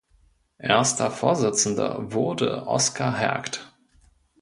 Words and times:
Erster 0.57 1.11
Vorsitzender 1.11 2.11
wurde 2.11 2.65
Oskar 2.65 3.15
Hergt. 3.19 3.71